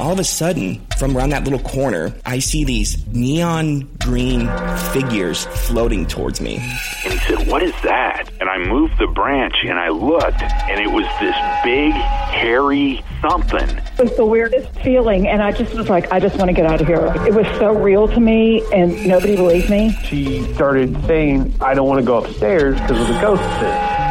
[0.00, 4.48] all of a sudden, from around that little corner, I see these neon green
[4.92, 6.56] figures floating towards me.
[7.04, 8.30] And he said, What is that?
[8.40, 13.68] And I moved the branch and I looked, and it was this big, hairy something.
[13.68, 16.64] It was the weirdest feeling, and I just was like, I just want to get
[16.64, 17.12] out of here.
[17.26, 19.92] It was so real to me, and nobody believed me.
[20.04, 23.46] She started saying, I don't want to go upstairs because of the ghosts.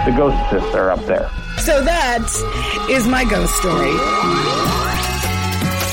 [0.05, 1.29] The ghosts are up there.
[1.57, 4.58] So that is my ghost story.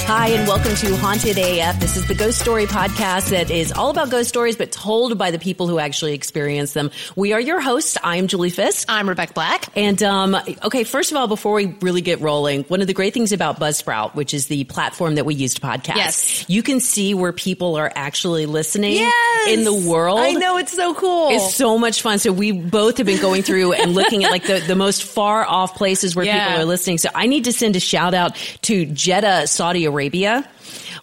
[0.09, 1.81] Hi, and welcome to Haunted AF.
[1.81, 5.33] This is the ghost story podcast that is all about ghost stories, but told by
[5.33, 6.93] the people who actually experience them.
[7.17, 7.99] We are your hosts.
[8.05, 8.87] I'm Julie Fisk.
[8.89, 9.65] I'm Rebecca Black.
[9.77, 13.15] And, um, okay, first of all, before we really get rolling, one of the great
[13.15, 16.45] things about Buzzsprout, which is the platform that we use to podcast, Yes.
[16.49, 19.49] you can see where people are actually listening Yes!
[19.49, 20.21] in the world.
[20.21, 21.31] I know it's so cool.
[21.31, 22.21] It's so much fun.
[22.21, 25.45] So we both have been going through and looking at like the, the most far
[25.45, 26.47] off places where Yeah.
[26.47, 26.99] people are listening.
[26.99, 29.96] So I need to send a shout out to Jeddah, Saudi Arabia.
[29.97, 30.45] Arabia.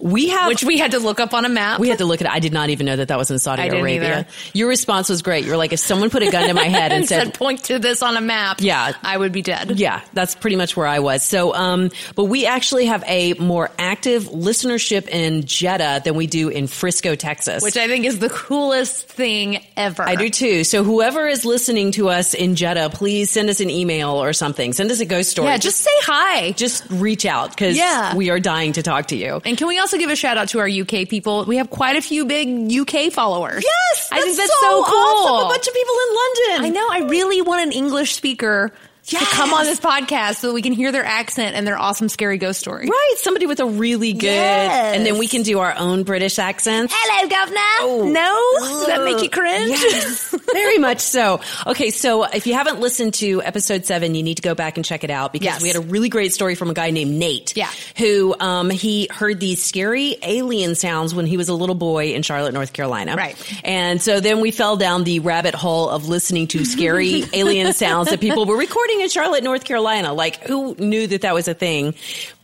[0.04, 1.80] We have which we had to look up on a map.
[1.80, 2.30] we had to look at.
[2.30, 4.20] I did not even know that that was in Saudi Arabia.
[4.20, 4.28] either.
[4.54, 5.46] Your response was great.
[5.46, 7.34] You were like, if someone put a gun to my head and and said, said,
[7.36, 8.58] point to this on a map.
[8.60, 8.92] Yeah.
[9.02, 9.80] I would be dead.
[9.80, 11.24] yeah, that's pretty much where I was.
[11.24, 16.50] So, um, but we actually have a more active listenership in Jeddah than we do
[16.50, 17.64] in Frisco, Texas.
[17.64, 20.04] Which I think is the coolest thing ever.
[20.04, 20.64] I do too.
[20.66, 24.74] So whoever is listening to us in Jeddah, please send us an email or something.
[24.74, 25.48] Send us a ghost story.
[25.48, 26.52] Yeah, just say hi.
[26.52, 28.16] just reach out because Yeah.
[28.16, 29.42] we are dying to talk to you.
[29.46, 31.46] And can we also give a shout out to our UK people?
[31.46, 33.64] We have quite a few big UK followers.
[33.64, 35.00] Yes, I think that's that's so so, cool.
[35.00, 35.46] awesome.
[35.46, 36.66] A bunch of people in London.
[36.66, 36.88] I know.
[36.92, 38.72] I really want an English speaker
[39.06, 42.08] to come on this podcast so that we can hear their accent and their awesome,
[42.10, 42.88] scary ghost story.
[42.88, 44.96] Right, somebody with a really good, Yes.
[44.96, 46.94] and then we can do our own British accents.
[46.96, 48.12] Hello, governor.
[48.12, 49.70] No, does that make you cringe?
[49.72, 51.42] Yes, very much so.
[51.68, 54.86] Okay, so if you haven't listened to episode seven, you need to go back and
[54.86, 55.62] check it out because Yes.
[55.62, 57.58] we had a really great story from a guy named Nate.
[57.58, 57.70] Yeah.
[57.98, 62.22] Who, um, he heard these scary alien sounds when he was a little boy in
[62.22, 63.16] Charlotte, North Carolina.
[63.16, 63.36] Right.
[63.66, 68.10] And so then we fell down the rabbit hole of listening to scary alien sounds
[68.10, 70.14] that people were recording in Charlotte, North Carolina.
[70.14, 71.96] Like, who knew that that was a thing?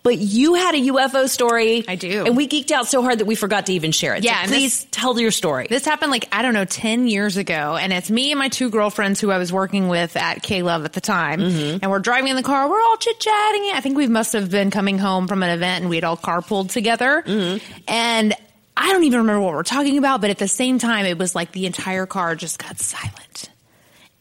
[0.02, 1.84] But you had a UFO story.
[1.88, 2.26] I do.
[2.26, 4.24] And we geeked out so hard that we forgot to even share it.
[4.24, 5.68] Yeah, So please tell your story.
[5.70, 7.76] This happened like, I don't know, 10 years ago.
[7.76, 10.86] And it's me and my two girlfriends who I was working with at K Love
[10.86, 11.42] at the time.
[11.42, 11.80] Mm-hmm.
[11.82, 12.70] And we're driving in the car.
[12.70, 13.72] We're all chit chatting.
[13.74, 16.18] I think we must have been coming home from an event and we had all
[16.18, 17.22] carpooled together.
[17.26, 17.84] Mm-hmm.
[17.88, 18.34] And
[18.78, 21.36] I don't even remember what we're talking about, but at the same time, it was
[21.36, 23.50] like the entire car just got silent.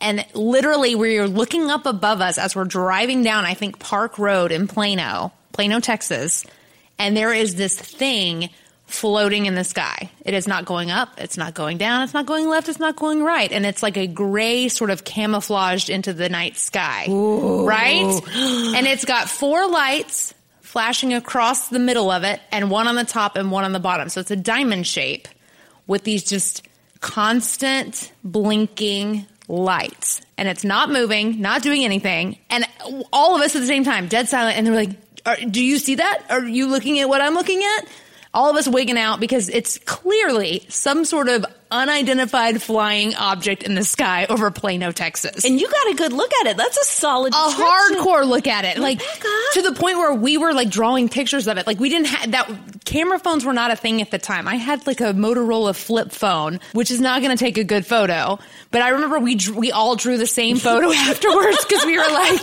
[0.01, 4.19] And literally, we were looking up above us as we're driving down, I think, Park
[4.19, 6.45] Road in Plano, Plano, Texas.
[6.99, 8.51] And there is this thing
[8.87, 10.11] floating in the sky.
[10.25, 11.21] It is not going up.
[11.21, 12.03] It's not going down.
[12.03, 12.69] It's not going left.
[12.69, 13.53] It's not going right.
[13.53, 17.07] And it's like a gray sort of camouflaged into the night sky.
[17.09, 18.21] Right?
[18.77, 20.33] And it's got four lights
[20.63, 23.81] flashing across the middle of it and one on the top and one on the
[23.81, 24.09] bottom.
[24.09, 25.29] So it's a diamond shape
[25.87, 26.67] with these just
[27.01, 30.21] constant blinking lights.
[30.37, 32.39] And it's not moving, not doing anything.
[32.51, 32.67] And
[33.13, 34.57] all of us at the same time, dead silent.
[34.57, 36.25] And they're like, Do you see that?
[36.31, 37.89] Are you looking at what I'm looking at?
[38.35, 43.75] All of us wigging out because it's clearly some sort of unidentified flying object in
[43.75, 46.57] the sky over Plano, Texas And you got a good look at it.
[46.57, 49.01] That's a solid, a hardcore look at it, like
[49.53, 51.67] to the point where we were like drawing pictures of it.
[51.67, 54.49] Like we didn't have that camera phones were not a thing at the time.
[54.49, 57.85] I had like a Motorola flip phone, which is not going to take a good
[57.85, 58.39] photo.
[58.71, 62.11] But I remember we drew, we all drew the same photo afterwards because we were
[62.11, 62.41] like,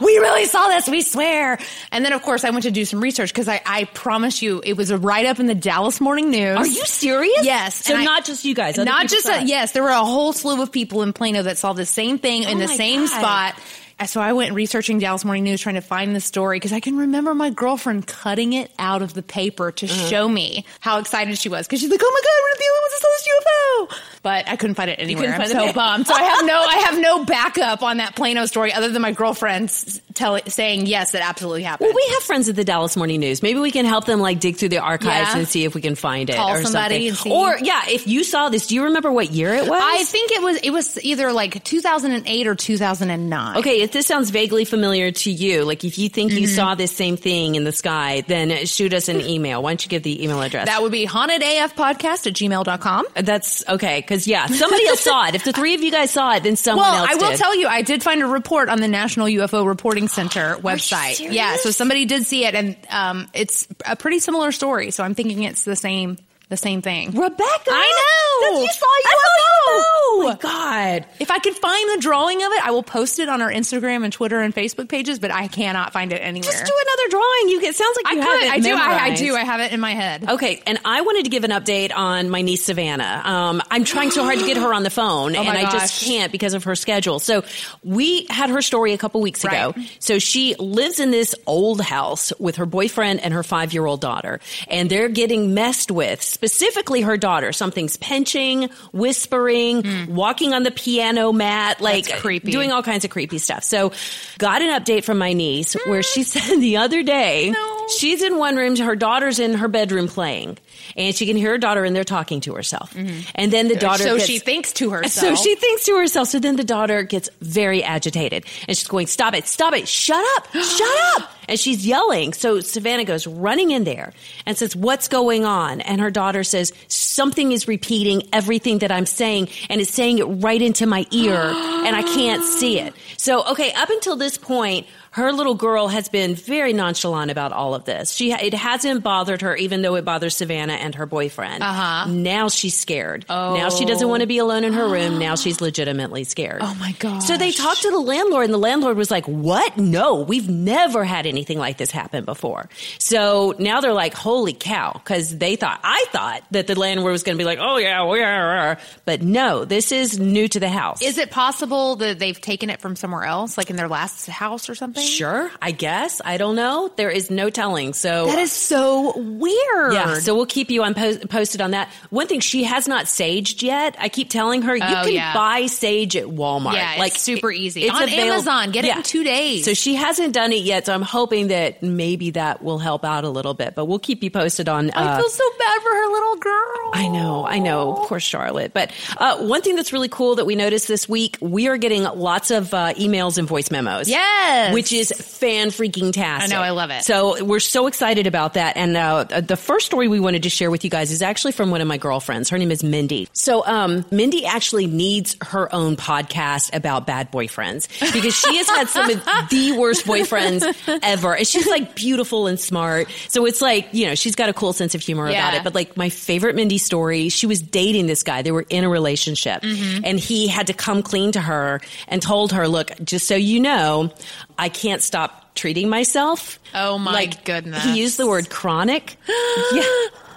[0.00, 1.58] we really saw this, we swear.
[1.92, 4.62] And then of course I went to do some research because I, I promise you
[4.64, 6.56] it was a write up in the Dallas Morning News.
[6.56, 7.44] Are you serious?
[7.44, 7.84] Yes.
[7.84, 8.63] So and I- not just you guys.
[8.70, 11.58] Other not just a, yes, there were a whole slew of people in Plano that
[11.58, 13.08] saw the same thing in Oh the same God.
[13.08, 13.54] spot.
[13.98, 16.80] And so I went researching Dallas Morning News trying to find the story because I
[16.80, 20.08] can remember my girlfriend cutting it out of the paper to Uh-huh.
[20.08, 22.80] show me how excited she was because she's like, "Oh my god, we're the only
[22.82, 25.32] ones that saw this UFO!" But I couldn't find it anywhere.
[25.36, 26.06] couldn't I'm so pa- bummed.
[26.06, 29.12] So I have no, I have no backup on that Plano story other than my
[29.12, 31.88] girlfriend's tell saying yes, it absolutely happened.
[31.88, 33.42] Well, we have friends at the Dallas Morning News.
[33.42, 35.38] Maybe we can help them like dig through the archives Yeah.
[35.38, 36.36] and see if we can find it.
[36.36, 37.32] Call or somebody something.
[37.32, 39.80] Or yeah, if you saw this, do you remember what year it was?
[39.82, 43.56] I think it was it was either like 2008 or 2009.
[43.58, 46.54] Okay, if this sounds vaguely familiar to you, like if you think you Mm-hmm.
[46.56, 49.62] saw this same thing in the sky, then shoot us an email.
[49.62, 50.66] Why don't you give the email address?
[50.66, 53.06] That would be hauntedafpodcast at gmail.com.
[53.14, 55.34] That's okay, because yeah, somebody else saw it.
[55.34, 56.94] If the three of you guys saw it, then someone else.
[56.94, 57.38] Well, else I will did.
[57.38, 61.32] tell you, I did find a report on the National UFO Reporting Center website.
[61.32, 64.90] Yeah, so somebody did see it, and um, it's a pretty similar story.
[64.90, 66.18] So I'm thinking it's the same,
[66.48, 67.10] the same thing.
[67.10, 68.60] Rebecca, I UFO.
[68.60, 69.44] you saw a I saw UFO.
[69.66, 71.06] Oh my god!
[71.18, 74.04] If I could find the drawing of it, I will post it on our Instagram
[74.04, 75.18] and Twitter and Facebook pages.
[75.18, 76.50] But I cannot find it anywhere.
[76.52, 77.48] Just do another drawing.
[77.48, 78.42] You it sounds like I you could.
[78.44, 78.74] it I do.
[78.74, 79.34] I, I do.
[79.34, 80.28] I have it in my head.
[80.28, 83.22] Okay, and I wanted to give an update on my niece Savannah.
[83.24, 85.70] Um, I'm trying so hard to get her on the phone, Oh and my I
[85.70, 87.18] just can't because of her schedule.
[87.20, 87.44] So
[87.82, 89.72] we had her story a couple weeks ago.
[89.76, 89.96] Right.
[89.98, 94.00] So she lives in this old house with her boyfriend and her five year old
[94.00, 96.33] daughter, and they're getting messed with.
[96.34, 97.52] Specifically, her daughter.
[97.52, 102.10] Something's pinching, whispering, walking on the piano mat, like Hmm.
[102.10, 102.50] That's creepy.
[102.52, 103.62] doing all kinds of creepy stuff.
[103.62, 103.92] So
[104.38, 107.73] got an update from my niece where she said the other day No.
[107.88, 110.58] She's in one room, her daughter's in her bedroom playing,
[110.96, 112.92] and she can hear her daughter in there talking to herself.
[112.94, 113.30] Mm-hmm.
[113.34, 115.36] And then the daughter so gets- she thinks to herself.
[115.38, 116.28] so she thinks to herself.
[116.28, 120.24] So then the daughter gets very agitated and she's going, Stop it, stop it, shut
[120.36, 121.30] up, shut up.
[121.46, 122.32] And she's yelling.
[122.32, 124.12] So Savannah goes running in there
[124.46, 125.80] and says, What's going on?
[125.80, 130.24] And her daughter says, Something is repeating everything that I'm saying and it's saying it
[130.24, 132.94] right into my ear and I can't see it.
[133.16, 137.76] So, okay, up until this point, her little girl has been very nonchalant about all
[137.76, 138.10] of this.
[138.10, 141.62] She it hasn't bothered her, even though it bothers Savannah and her boyfriend.
[141.62, 142.10] Uh-huh.
[142.10, 143.24] Now she's scared.
[143.28, 143.54] Oh.
[143.54, 145.18] Now she doesn't want to be alone in her room.
[145.24, 146.60] Now she's legitimately scared.
[146.62, 147.26] Oh my gosh.
[147.26, 149.78] So they talked to the landlord, and the landlord was like, "What?
[149.78, 152.68] No, we've never had anything like this happen before."
[152.98, 157.22] So now they're like, "Holy cow!" Because they thought I thought that the landlord was
[157.22, 160.68] going to be like, "Oh yeah, we are," but no, this is new to the
[160.68, 161.00] house.
[161.00, 164.68] Is it possible that they've taken it from somewhere else, like in their last house
[164.68, 165.03] or something?
[165.04, 166.20] Sure, I guess.
[166.24, 166.90] I don't know.
[166.96, 167.92] There is no telling.
[167.92, 169.92] So That is so weird.
[169.92, 171.88] Yeah, so we'll keep you on post- posted on that.
[172.10, 173.96] One thing, she has not saged yet.
[173.98, 175.34] I keep telling her you Oh, can yeah.
[175.34, 176.74] buy sage at Walmart.
[176.74, 177.84] Yeah, it's like super easy.
[177.84, 179.64] It's On avail- Amazon, get it in two days.
[179.64, 180.86] So she hasn't done it yet.
[180.86, 183.74] So I'm hoping that maybe that will help out a little bit.
[183.74, 184.90] But we'll keep you posted on.
[184.92, 186.90] I uh, feel so bad for her little girl.
[186.94, 188.04] I know, I know.
[188.06, 188.72] Poor Charlotte.
[188.72, 192.04] But uh, one thing that's really cool that we noticed this week, we are getting
[192.04, 194.08] lots of uh, emails and voice memos.
[194.08, 194.72] Yes.
[194.72, 196.52] Which is fan freaking tastic.
[196.52, 197.02] I know, I love it.
[197.04, 198.76] So we're so excited about that.
[198.76, 201.70] And uh, the first story we wanted to share with you guys is actually from
[201.70, 202.48] one of my girlfriends.
[202.50, 203.28] Her name is Mindy.
[203.32, 208.88] So um, Mindy actually needs her own podcast about bad boyfriends because she has had
[208.88, 210.64] some of the worst boyfriends
[211.02, 211.34] ever.
[211.36, 213.08] And she's like beautiful and smart.
[213.28, 215.64] So it's like, you know, she's got a cool sense of humor about it.
[215.64, 218.42] But like my favorite Mindy story, she was dating this guy.
[218.42, 220.04] They were in a relationship Mm-hmm.
[220.04, 223.60] and he had to come clean to her and told her, look, just so you
[223.60, 224.12] know,
[224.58, 226.58] I can't stop treating myself.
[226.74, 227.84] Oh, my like, goodness.
[227.84, 229.16] He used the word chronic.
[229.72, 229.82] yeah.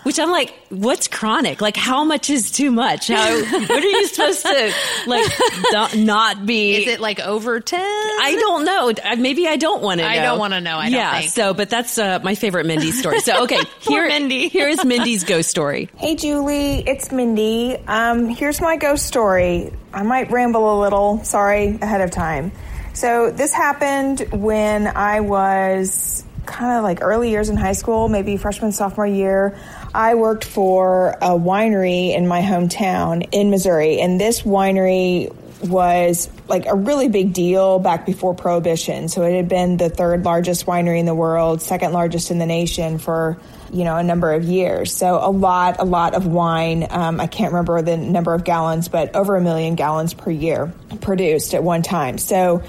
[0.04, 1.60] Which I'm like, what's chronic?
[1.60, 3.10] Like, how much is too much?
[3.10, 4.74] How, what are you supposed to,
[5.06, 5.26] like,
[5.72, 6.78] don't- be?
[6.78, 7.82] Is it like over 10?
[7.82, 8.94] I don't know.
[9.18, 10.10] Maybe I don't want to know.
[10.10, 11.20] I don't wanna know, I don't yeah.
[11.20, 11.32] think.
[11.32, 13.20] So, but that's uh, my favorite Mindy story.
[13.20, 13.62] So, okay.
[13.82, 14.48] Here, Mindy.
[14.50, 15.90] here is Mindy's ghost story.
[15.98, 17.76] Hey Julie, it's Mindy.
[17.88, 19.74] Um, here's my ghost story.
[19.94, 22.54] I might ramble a little, sorry ahead of time.
[22.98, 28.38] So, this happened when I was kind of like early years in high school, maybe
[28.38, 29.56] freshman, sophomore year.
[29.94, 35.32] I worked for a winery in my hometown in Missouri, and this winery
[35.64, 39.10] was like a really big deal back before prohibition.
[39.10, 42.48] So it had been the third largest winery in the world, second largest in the
[42.48, 43.38] nation for
[43.72, 44.92] you know a number of years.
[44.92, 46.88] So a lot, a lot of wine.
[46.90, 50.74] Um, I can't remember the number of gallons, but over a million gallons per year
[51.02, 52.18] produced at one time.
[52.18, 52.64] So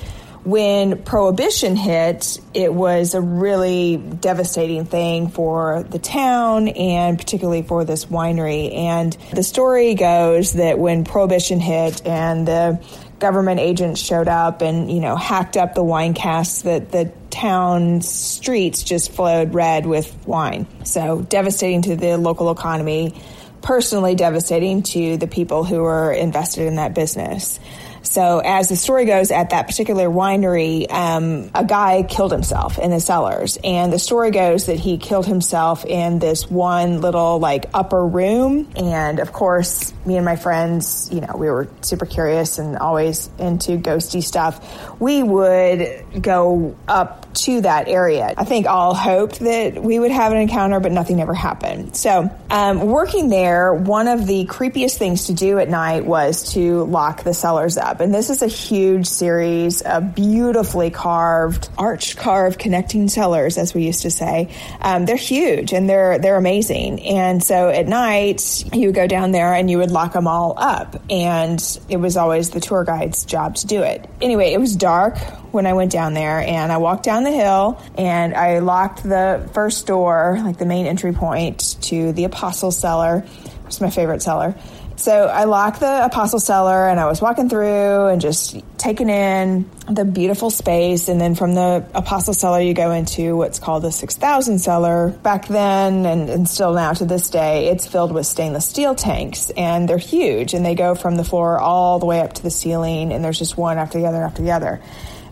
[0.49, 7.85] when prohibition hit, it was a really devastating thing for the town and particularly for
[7.85, 8.75] this winery.
[8.75, 12.83] And the story goes that when prohibition hit and the
[13.19, 18.09] government agents showed up and, you know, hacked up the wine casks that the town's
[18.09, 20.67] streets just flowed red with wine.
[20.85, 23.21] So devastating to the local economy,
[23.61, 27.61] personally devastating to the people who were invested in that business.
[28.03, 32.91] So, as the story goes, at that particular winery, um, a guy killed himself in
[32.91, 33.59] the cellars.
[33.63, 38.71] And the story goes that he killed himself in this one little, like, upper room.
[38.77, 43.31] And of course, me and my friends, you know, we were super curious and always
[43.39, 45.01] into ghosty stuff.
[45.01, 48.35] We would go up to that area.
[48.37, 51.97] I think all hoped that we would have an encounter, but nothing ever happened.
[51.97, 56.85] So, um, working there, one of the creepiest things to do at night was to
[56.85, 57.88] lock the cellars up.
[58.01, 63.85] And this is a huge series of beautifully carved, arch carved connecting cellars, as we
[63.85, 64.55] used to say.
[64.81, 67.01] Um, they're huge and they're they're amazing.
[67.03, 70.55] And so at night, you would go down there and you would lock them all
[70.57, 71.01] up.
[71.11, 74.09] And it was always the tour guide's job to do it.
[74.21, 75.19] Anyway, it was dark
[75.53, 79.49] when I went down there and I walked down the hill and I locked the
[79.55, 83.25] first door, like the main entry point to the apostle cellar.
[83.67, 84.55] It's my favorite cellar.
[84.99, 89.71] So I locked the apostle cellar and I was walking through and just taking in
[89.89, 91.09] the beautiful space.
[91.09, 95.11] And then from the apostle cellar, you go into what's called the 6000 cellar.
[95.11, 99.51] Back then and, and still now to this day, it's filled with stainless steel tanks
[99.51, 102.51] and they're huge and they go from the floor all the way up to the
[102.51, 104.83] ceiling and there's just one after the other after the other.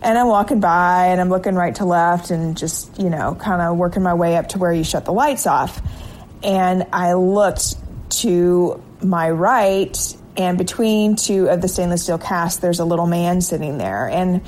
[0.01, 3.61] And I'm walking by and I'm looking right to left and just, you know, kind
[3.61, 5.81] of working my way up to where you shut the lights off.
[6.41, 7.75] And I looked
[8.09, 13.41] to my right, and between two of the stainless steel casts, there's a little man
[13.41, 14.07] sitting there.
[14.07, 14.41] And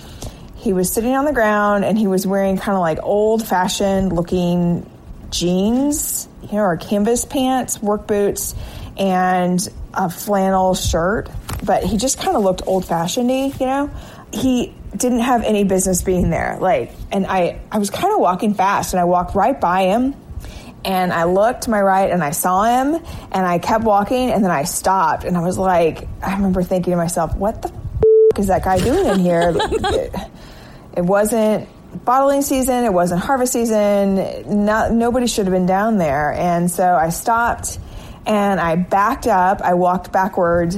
[0.56, 4.14] he was sitting on the ground and he was wearing kind of like old fashioned
[4.14, 4.90] looking
[5.32, 8.56] jeans, you know, or canvas pants, work boots,
[8.98, 11.30] and a flannel shirt.
[11.64, 13.90] But he just kind of looked old fashioned you know?
[14.32, 16.58] He didn't have any business being there.
[16.60, 20.16] Like, and I, I was kind of walking fast and I walked right by him
[20.86, 24.44] and I looked to my right and I saw him and I kept walking and
[24.44, 28.40] then I stopped and I was like, I remember thinking to myself, what the f-
[28.40, 29.54] is that guy doing in here?
[29.56, 30.16] it,
[30.98, 31.68] it wasn't
[32.06, 36.32] bottling season, it wasn't harvest season, not, nobody should have been down there.
[36.34, 37.80] And so I stopped
[38.26, 40.78] and I backed up, I walked backwards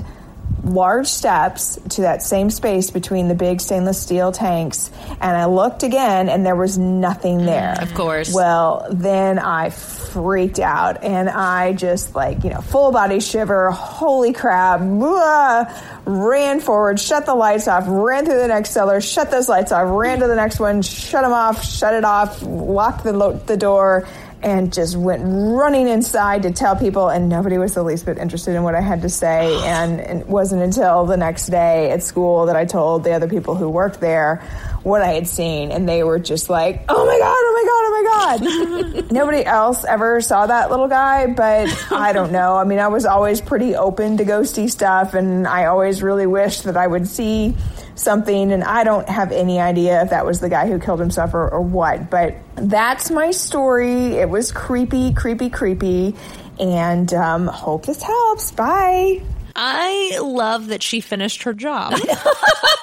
[0.64, 4.92] large steps to that same space between the big stainless steel tanks
[5.22, 7.76] and I looked again and there was nothing mm, there.
[7.80, 8.34] Of course.
[8.34, 14.34] Well, then I freaked out and I just like, you know, full body shiver, holy
[14.34, 15.72] crap, blah,
[16.06, 19.88] ran forward, shut the lights off, ran through the next cellar, shut those lights off,
[19.90, 23.58] ran to the next one, shut them off, shut it off, locked the, lo- the
[23.58, 24.08] door
[24.44, 28.56] and just went running inside to tell people, and nobody was the least bit interested
[28.56, 29.60] in what I had to say.
[29.72, 33.56] And it wasn't until the next day at school that I told the other people
[33.56, 34.44] who worked there
[34.84, 37.41] what I had seen, and they were just like, "Oh my god!
[37.54, 38.48] Oh my god!
[38.48, 42.56] Oh my god!" nobody else ever saw that little guy, but I don't know.
[42.56, 46.64] I mean, I was always pretty open to ghosty stuff, and I always really wished
[46.64, 47.56] that I would see
[47.96, 51.34] something, and I don't have any idea if that was the guy who killed himself
[51.34, 52.10] or, or what.
[52.10, 54.14] But that's my story.
[54.14, 56.16] It was creepy, creepy, creepy,
[56.60, 58.52] and um, hope this helps.
[58.52, 59.22] Bye.
[59.56, 61.94] I love that she finished her job.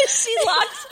[0.08, 0.86] she locked.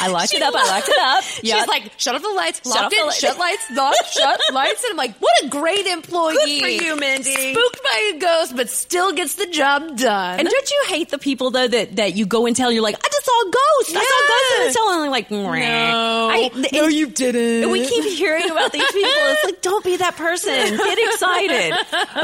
[0.00, 0.54] I locked it up.
[0.54, 1.24] I locked it up.
[1.24, 4.12] She's like, shut off the lights, Shut locked off the it, light- shut lights, locked,
[4.12, 4.84] shut lights.
[4.84, 6.34] And I'm like, what a great employee.
[6.34, 7.52] Good for you, Mindy.
[7.54, 10.40] Spooked by a ghost, but still gets the job done.
[10.40, 12.96] And don't you hate the people though that, that you go and tell you're like
[12.96, 13.96] I just saw a ghost.
[13.96, 17.62] I saw a ghost in the cell, and like, no, I, no, you didn't.
[17.62, 19.10] And we keep hearing about these people.
[19.12, 20.52] It's like, don't be that person.
[20.76, 21.74] Get excited.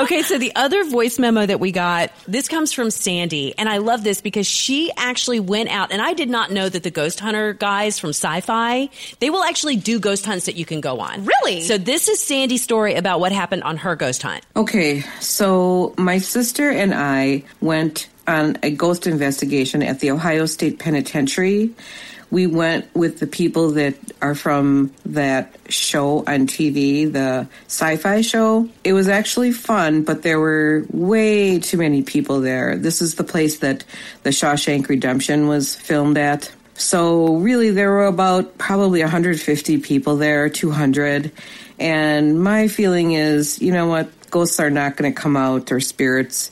[0.01, 3.79] Okay, so the other voice memo that we got, this comes from Sandy, and I
[3.79, 7.21] love this because she actually went out, and I did not know that the ghost
[7.21, 8.89] hunter guys from Sci-Fi
[9.21, 11.25] they will actually do ghost hunts that you can go on.
[11.25, 11.63] Really?
[11.63, 14.45] So this is Sandy's story about what happened on her ghost hunt.
[14.57, 20.79] Okay, so my sister and I went on a ghost investigation at the Ohio State
[20.79, 21.71] Penitentiary.
[22.31, 28.21] We went with the people that are from that show on TV, the sci fi
[28.21, 28.69] show.
[28.85, 32.77] It was actually fun, but there were way too many people there.
[32.77, 33.85] This is the place that
[34.25, 36.53] the Shawshank Redemption was filmed at.
[36.75, 41.33] So really, there were about probably 150 people there, 200.
[41.79, 44.11] And my feeling is, you know what?
[44.31, 46.51] Ghosts are not going to come out or spirits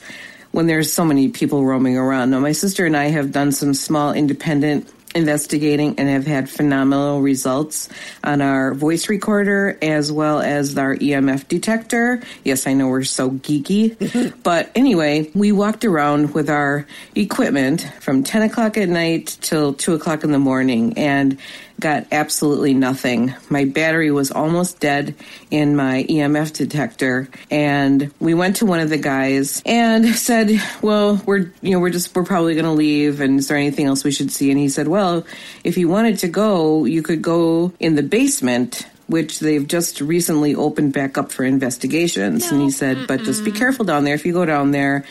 [0.56, 2.30] when there's so many people roaming around.
[2.30, 7.20] Now, my sister and I have done some small independent investigating and have had phenomenal
[7.20, 7.90] results
[8.24, 12.22] on our voice recorder as well as our EMF detector.
[12.42, 18.22] Yes, I know we're so geeky, but anyway, we walked around with our equipment from
[18.22, 21.38] 10 o'clock at night till 2 o'clock in the morning and
[21.78, 23.34] got absolutely nothing.
[23.48, 25.14] My battery was almost dead
[25.50, 31.20] in my EMF detector and we went to one of the guys and said, "Well,
[31.26, 34.04] we're you know, we're just we're probably going to leave and is there anything else
[34.04, 35.26] we should see?" And he said, "Well,
[35.64, 40.56] if you wanted to go, you could go in the basement." Which they've just recently
[40.56, 42.50] opened back up for investigations.
[42.50, 44.16] And he said, but just be careful down there.
[44.16, 45.04] If you go down there,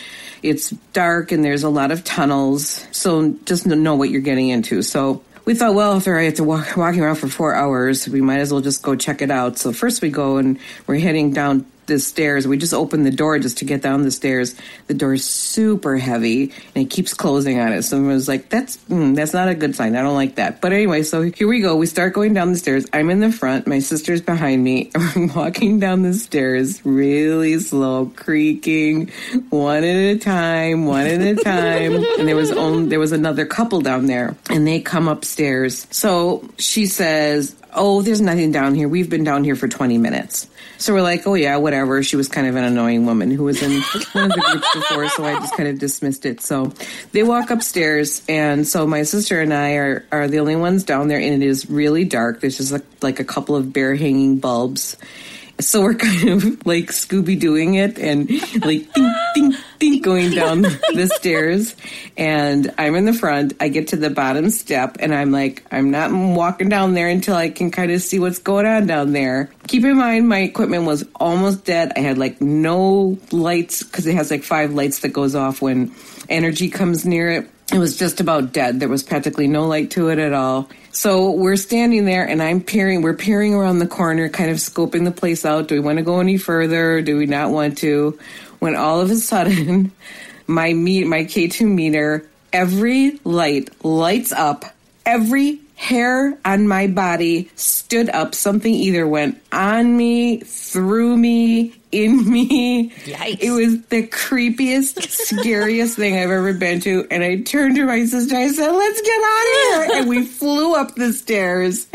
[0.44, 2.86] it's dark and there's a lot of tunnels.
[2.92, 4.82] So just know what you're getting into.
[4.82, 8.40] So we thought, well, if have to walk walking around for four hours, we might
[8.40, 9.58] as well just go check it out.
[9.58, 12.48] So first we go and we're heading down the stairs.
[12.48, 14.56] We just opened the door just to get down the stairs.
[14.88, 17.90] The door is super heavy and it keeps closing on us.
[17.90, 19.96] So I was like, that's mm, that's not a good sign.
[19.96, 20.62] I don't like that.
[20.62, 21.76] But anyway, so here we go.
[21.76, 22.86] We start going down the stairs.
[22.94, 23.68] I'm in the front.
[23.68, 24.92] My sister's behind me.
[25.16, 29.12] We're walking down the stairs really slow, creaking
[29.50, 31.96] one at a time, one at a time.
[32.20, 35.88] and there was only there was another couple down there, and they come upstairs.
[35.92, 38.88] So she says, oh, there's nothing down here.
[38.88, 40.48] We've been down here for 20 minutes.
[40.78, 42.04] So we're like, oh, yeah, whatever.
[42.04, 43.82] She was kind of an annoying woman who was in
[44.14, 46.42] one of the groups before, so I just kind of dismissed it.
[46.42, 46.74] So
[47.12, 51.08] they walk upstairs, and so my sister and I are, are the only ones down
[51.08, 52.42] there, and it is really dark.
[52.42, 54.98] There's just like, like a couple of bare hanging bulbs.
[55.60, 58.30] So we're kind of like Scooby Dooing it and
[58.66, 59.56] like ding, ding,
[60.06, 61.76] going down the stairs.
[62.16, 63.54] And I'm in the front.
[63.60, 67.36] I get to the bottom step and I'm like, I'm not walking down there until
[67.36, 69.50] I can kind of see what's going on down there.
[69.68, 71.92] Keep in mind, my equipment was almost dead.
[71.98, 75.92] I had like no lights because it has like five lights that goes off when
[76.30, 77.50] energy comes near it.
[77.74, 78.80] It was just about dead.
[78.80, 80.70] There was practically no light to it at all.
[80.92, 85.04] So we're standing there and I'm peering, we're peering around the corner, kind of scoping
[85.04, 85.68] the place out.
[85.68, 87.02] Do we want to go any further?
[87.02, 88.18] Do we not want to?
[88.60, 89.92] When all of a sudden,
[90.48, 94.66] my meet, my K2 meter, every light lights up.
[95.06, 98.34] Every hair on my body stood up.
[98.34, 102.90] Something either went on me, through me, in me.
[102.90, 103.40] Yikes.
[103.40, 107.08] It was the creepiest, scariest thing I've ever been to.
[107.10, 108.36] And I turned to my sister.
[108.36, 109.96] I said, let's get out of here.
[109.96, 111.88] And we flew up the stairs.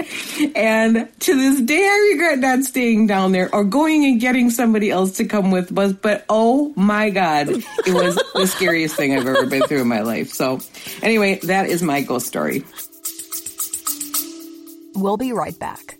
[0.54, 4.90] And to this day, I regret not staying down there or going and getting somebody
[4.90, 5.92] else to come with us.
[5.92, 10.00] But oh my God, it was the scariest thing I've ever been through in my
[10.00, 10.30] life.
[10.30, 10.60] So
[11.02, 12.64] anyway, that is my ghost story.
[14.94, 15.99] We'll be right back.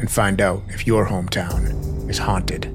[0.00, 2.74] and find out if your hometown is haunted.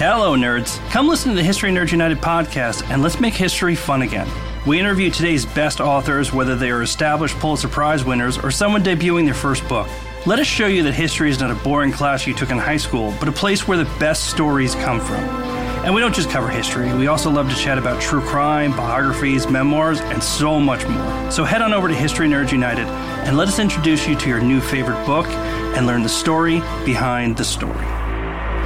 [0.00, 0.78] Hello, nerds.
[0.90, 4.26] Come listen to the History Nerds United podcast and let's make history fun again.
[4.66, 9.26] We interview today's best authors, whether they are established Pulitzer Prize winners or someone debuting
[9.26, 9.88] their first book.
[10.26, 12.78] Let us show you that history is not a boring class you took in high
[12.78, 15.49] school, but a place where the best stories come from.
[15.84, 19.48] And we don't just cover history, we also love to chat about true crime, biographies,
[19.48, 21.30] memoirs, and so much more.
[21.30, 24.40] So head on over to History Nerds United and let us introduce you to your
[24.40, 27.86] new favorite book and learn the story behind the story.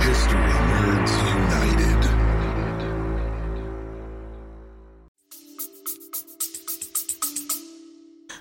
[0.00, 0.63] History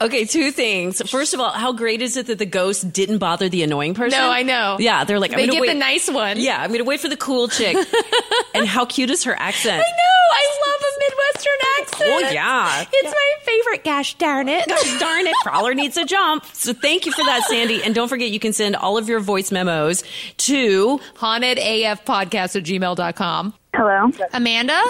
[0.04, 1.02] Okay, two things.
[1.10, 4.20] First of all, how great is it that the ghost didn't bother the annoying person?
[4.20, 4.76] No, I know.
[4.80, 5.68] Yeah, they're like, I'm They gonna get wait.
[5.74, 6.40] the nice one.
[6.40, 7.78] Yeah, I'm gonna wait for the cool chick.
[8.54, 9.76] and how cute is her accent?
[9.76, 10.20] I know.
[10.36, 12.26] I love a Midwestern accent.
[12.28, 12.86] Oh, yeah.
[12.92, 13.84] It's my favorite.
[13.86, 14.68] Gosh darn it.
[14.68, 16.44] Gosh darn it, Prowler needs a jump.
[16.54, 17.82] So thank you for that, Sandy.
[17.84, 20.04] And don't forget, you can send all of your voice memos
[20.38, 23.54] to hauntedafpodcast at gmail.com.
[23.74, 24.12] Hello.
[24.34, 24.82] Amanda?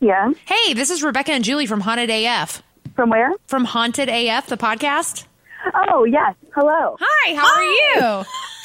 [0.00, 0.32] Yeah.
[0.44, 2.62] Hey, this is Rebecca and Julie from Haunted AF.
[2.94, 3.32] From where?
[3.46, 5.26] From Haunted AF, the podcast.
[5.90, 6.34] Oh, yes.
[6.54, 6.96] Hello.
[7.00, 8.26] Hi, how are you?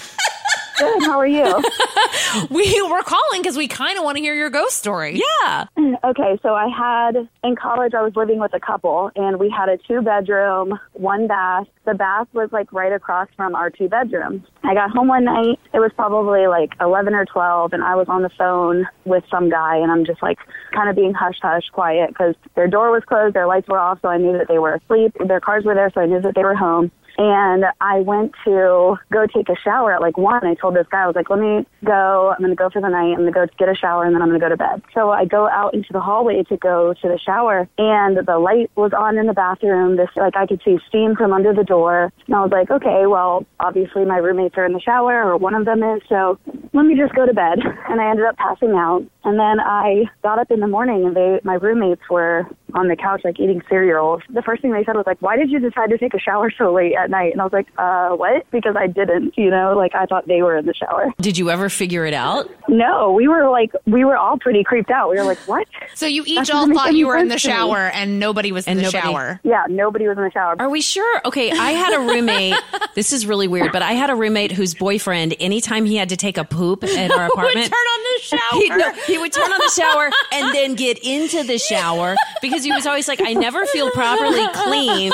[0.80, 1.04] Good.
[1.04, 1.44] How are you?
[2.50, 5.22] we were calling because we kind of want to hear your ghost story.
[5.42, 5.66] Yeah.
[6.02, 9.68] Okay, so I had in college I was living with a couple and we had
[9.68, 11.68] a two bedroom, one bath.
[11.86, 14.44] The bath was like right across from our two bedrooms.
[14.64, 15.60] I got home one night.
[15.74, 19.50] It was probably like 11 or 12 and I was on the phone with some
[19.50, 20.38] guy and I'm just like
[20.74, 24.00] kind of being hush hush quiet because their door was closed, their lights were off,
[24.02, 25.18] so I knew that they were asleep.
[25.28, 26.92] Their cars were there, so I knew that they were home.
[27.20, 30.48] And I went to go take a shower at like one.
[30.48, 32.32] I told this guy, I was like, let me go.
[32.32, 33.12] I'm going to go for the night.
[33.12, 34.82] I'm going to go get a shower and then I'm going to go to bed.
[34.94, 38.72] So I go out into the hallway to go to the shower and the light
[38.78, 39.98] was on in the bathroom.
[39.98, 42.14] This, like, I could see steam from under the door.
[42.28, 45.56] And I was like, okay, well, obviously my roommates are in the shower or one
[45.56, 46.02] of them is.
[46.08, 46.40] So
[46.72, 47.60] let me just go to bed.
[47.90, 49.04] And I ended up passing out.
[49.24, 52.96] And then I got up in the morning and they, my roommates were on the
[52.96, 54.22] couch, like eating cereal.
[54.30, 56.52] The first thing they said was like, why did you decide to take a shower
[56.56, 57.32] so late at night?
[57.34, 58.50] And I was like, uh, what?
[58.52, 61.12] Because I didn't, you know, like I thought they were in the shower.
[61.20, 62.50] Did you ever figure it out?
[62.68, 65.10] No, we were like, we were all pretty creeped out.
[65.10, 65.68] We were like, what?
[65.96, 67.54] So you each doesn't all thought you were in the sense to me.
[67.56, 69.40] shower and nobody was in And the nobody- shower.
[69.44, 70.56] Yeah, nobody was in the shower.
[70.60, 71.22] Are we sure?
[71.26, 72.56] Okay, I had a roommate.
[72.96, 76.18] this is really weird, but I had a roommate whose boyfriend, anytime he had to
[76.18, 78.60] take a poop at our Would apartment, turn on the shower.
[78.60, 82.64] He, no, he would turn on the shower and then get into the shower because
[82.64, 85.12] he was always like, I never feel properly clean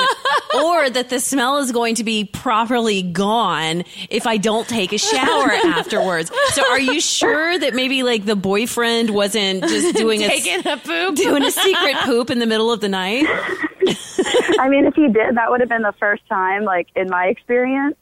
[0.64, 4.98] or that the smell is going to be properly gone if I don't take a
[4.98, 6.30] shower afterwards.
[6.52, 10.76] So are you sure that maybe like the boyfriend wasn't just doing a Taking a
[10.76, 11.14] poop.
[11.16, 13.24] doing a secret poop in the middle of the night?
[14.58, 17.26] I mean, if he did, that would have been the first time, like in my
[17.26, 17.96] experience.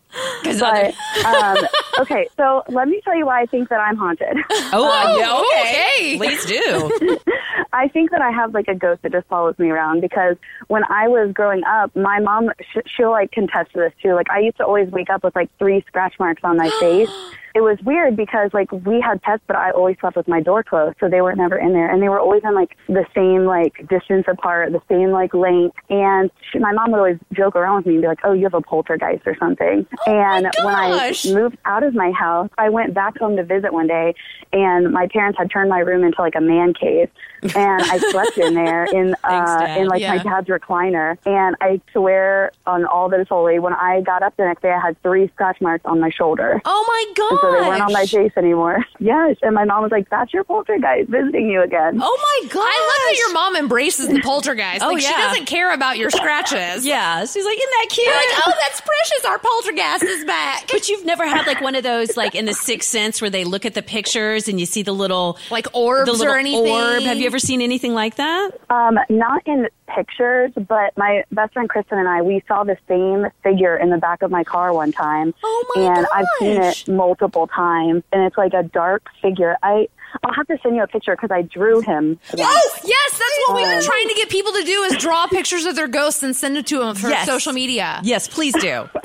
[0.60, 1.56] But um,
[2.00, 4.36] okay, so let me tell you why I think that I'm haunted.
[4.72, 6.16] Oh, yeah, okay.
[6.16, 7.18] Please do.
[7.72, 10.36] I think that I have like a ghost that just follows me around because
[10.68, 14.14] when I was growing up, my mom sh- she'll like contest to this too.
[14.14, 17.10] Like I used to always wake up with like three scratch marks on my face.
[17.56, 20.64] It was weird because like we had pets, but I always slept with my door
[20.64, 23.44] closed, so they were never in there, and they were always in like the same
[23.44, 25.76] like distance apart, the same like length.
[25.88, 28.42] And she, my mom would always joke around with me and be like, "Oh, you
[28.42, 32.94] have a poltergeist or something." And when I moved out of my house, I went
[32.94, 34.14] back home to visit one day,
[34.52, 37.10] and my parents had turned my room into like a man cave,
[37.42, 39.80] and I slept in there in uh, Dad.
[39.80, 41.16] in like my dad's recliner.
[41.26, 44.70] And I swear on all that is holy, when I got up the next day,
[44.72, 46.60] I had three scratch marks on my shoulder.
[46.64, 47.40] Oh my And god!
[47.40, 48.84] so they weren't on my face anymore.
[49.00, 52.62] Yes, and my mom was like, "That's your poltergeist visiting you again." Oh my god!
[52.64, 54.82] I love that your mom embraces the poltergeist.
[54.82, 56.86] Oh, like she doesn't care about your scratches.
[56.94, 58.06] Yeah, she's like, isn't that cute?
[58.06, 59.24] You're like, oh, that's precious.
[59.26, 60.68] Our poltergeist is back.
[60.70, 63.44] But you've never had like one of those like in the Sixth Sense where they
[63.44, 66.68] look at the pictures and you see the little like orbs the little or anything.
[66.72, 67.02] orb.
[67.02, 68.52] Have you ever seen anything like that?
[68.70, 73.26] Um, not in pictures, but my best friend Kristen and I, we saw the same
[73.42, 75.34] figure in the back of my car one time.
[75.44, 75.96] Oh my god.
[75.98, 79.56] And I've seen it multiple times, and it's like a dark figure.
[79.62, 79.88] I,
[80.24, 82.18] I'll have to send you a picture because I drew him.
[82.32, 82.40] once.
[82.40, 85.26] Oh, yes, that's what we've been Um, trying to get people to do is draw
[85.26, 87.26] pictures of their ghosts and send it to them for Yes.
[87.26, 88.00] social media.
[88.04, 88.88] Yes, please do.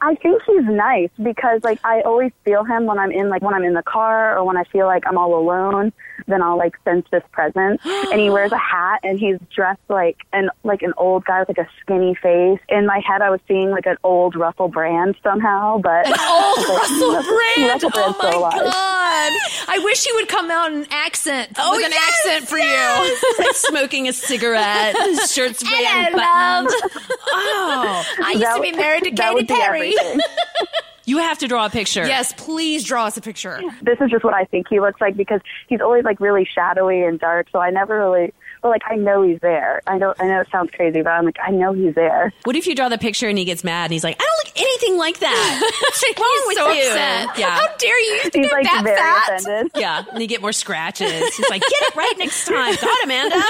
[0.00, 3.54] I think he's nice because like I always feel him when I'm in like when
[3.54, 5.92] I'm in the car or when I feel like I'm all alone.
[6.26, 10.16] Then I'll like sense this presence, and he wears a hat and he's dressed like
[10.32, 12.60] an like an old guy with like a skinny face.
[12.68, 16.58] In my head, I was seeing like an old Russell Brand somehow, but An old
[16.68, 17.82] Russell Brand.
[17.82, 19.32] Russell Oh Brand's my god!
[19.68, 23.22] I wish he would come out in accent Oh, with an yes, accent for yes.
[23.22, 23.34] you.
[23.44, 24.94] Like smoking a cigarette,
[25.28, 26.90] shirt's Hello, unbuttoned.
[27.26, 29.73] Oh, I used That to be married to Katy Perry.
[29.74, 30.20] Everything.
[31.04, 32.06] you have to draw a picture.
[32.06, 33.60] yes, please draw us a picture.
[33.82, 37.02] this is just what I think he looks like because he's always like really shadowy
[37.02, 37.48] and dark.
[37.52, 38.32] So I never really,
[38.64, 39.82] but like I know he's there.
[39.86, 40.18] I don't.
[40.18, 42.32] I know it sounds crazy, but I'm like I know he's there.
[42.44, 44.46] What if you draw the picture and he gets mad and he's like, I don't
[44.46, 45.70] look anything like that.
[45.82, 46.80] What's wrong He's with so you?
[46.88, 47.38] upset.
[47.38, 47.50] Yeah.
[47.58, 48.12] How dare you?
[48.24, 49.40] You think He's I'm like that very fat?
[49.40, 49.72] offended.
[49.84, 51.36] Yeah, and you get more scratches.
[51.36, 52.74] He's like, get it right next time.
[52.80, 53.42] God, Amanda.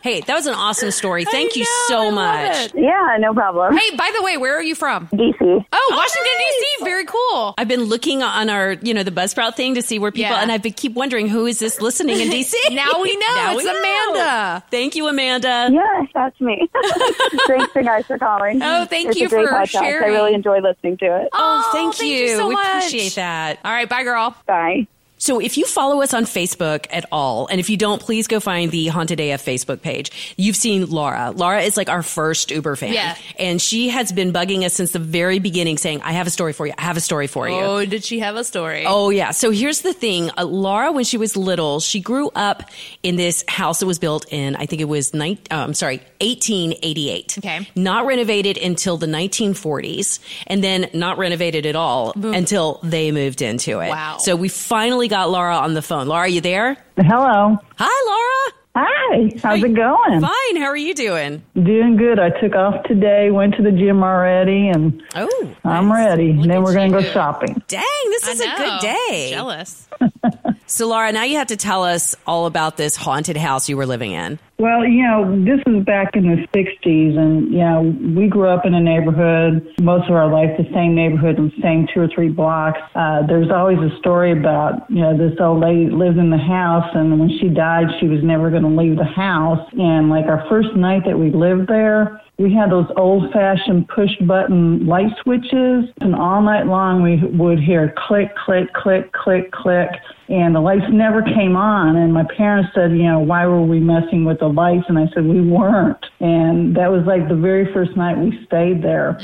[0.00, 1.24] Hey, that was an awesome story.
[1.26, 2.56] Thank you know, so much.
[2.56, 2.72] it.
[2.74, 3.76] Yeah, no problem.
[3.76, 5.08] Hey, by the way, where are you from?
[5.08, 5.34] DC.
[5.40, 6.84] Oh, oh, Washington D.C.
[6.84, 7.54] Very cool.
[7.58, 10.42] I've been looking on our, you know, the Buzzsprout thing to see where people, Yeah.
[10.42, 12.54] and I've been keep wondering who is this listening in DC.
[12.70, 13.34] Now we know.
[13.34, 14.53] Now It's we know.
[14.54, 14.66] Amanda.
[14.70, 15.68] Thank you, Amanda.
[15.72, 16.68] Yes, that's me.
[17.46, 18.62] Thanks, you guys, for calling.
[18.62, 19.68] Oh, thank it's you a great for podcast.
[19.68, 20.04] sharing.
[20.04, 21.28] I really enjoy listening to it.
[21.32, 22.16] Oh, oh, thank, thank you.
[22.16, 22.86] you so we much.
[22.86, 23.58] appreciate that.
[23.64, 24.34] All right, bye, girl.
[24.46, 24.86] Bye.
[25.24, 28.40] So if you follow us on Facebook at all, and if you don't, please go
[28.40, 30.34] find the Haunted AF Facebook page.
[30.36, 31.32] You've seen Laura.
[31.34, 32.92] Laura is like our first Uber fan.
[32.92, 33.16] Yeah.
[33.38, 36.52] And she has been bugging us since the very beginning saying, I have a story
[36.52, 36.74] for you.
[36.76, 37.54] I have a story for you.
[37.54, 38.84] Oh, did she have a story?
[38.86, 39.30] Oh yeah.
[39.30, 40.30] So here's the thing.
[40.36, 42.64] Uh, Laura, when she was little, she grew up
[43.02, 46.02] in this house that was built in, I think it was nine, uh, I'm sorry,
[46.20, 47.38] 1888.
[47.38, 47.66] Okay.
[47.74, 53.80] Not renovated until the 1940s, and then not renovated at all until they moved into
[53.80, 53.88] it.
[53.88, 54.18] Wow.
[54.18, 56.08] So we finally got Laura on the phone.
[56.08, 56.76] Laura, are you there?
[56.96, 57.56] Hello.
[57.78, 58.52] Hi, Laura.
[58.76, 59.30] Hi.
[59.40, 60.20] How's it going?
[60.20, 60.56] Fine.
[60.56, 61.44] How are you doing?
[61.54, 62.18] Doing good.
[62.18, 66.32] I took off today, went to the gym already, and Oh, I'm ready.
[66.32, 67.62] then we're going to go shopping.
[67.68, 67.82] dang!
[68.06, 69.30] This is a I good day.
[69.30, 69.88] Jealous.
[70.66, 73.84] So, Laura, now you have to tell us all about this haunted house you were
[73.84, 74.38] living in.
[74.56, 77.82] Well, you know, this is back in the 60s, and, you know,
[78.14, 81.88] we grew up in a neighborhood, most of our life, the same neighborhood, the same
[81.92, 82.78] two or three blocks.
[82.94, 86.88] Uh, there's always a story about, you know, this old lady lived in the house,
[86.94, 89.68] and when she died, she was never going to leave the house.
[89.72, 94.10] And, like, our first night that we lived there, we had those old fashioned push
[94.26, 99.88] button light switches, and all night long we would hear click, click, click, click, click,
[100.28, 101.96] and the lights never came on.
[101.96, 104.86] And my parents said, you know, why were we messing with the lights?
[104.88, 106.04] And I said, we weren't.
[106.20, 109.16] And that was like the very first night we stayed there.